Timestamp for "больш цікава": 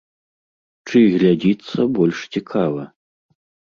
1.99-2.81